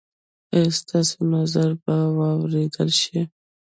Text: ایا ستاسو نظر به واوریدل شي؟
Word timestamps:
ایا 0.53 0.71
ستاسو 0.79 1.17
نظر 1.33 1.69
به 1.83 1.95
واوریدل 2.17 2.89
شي؟ 3.01 3.19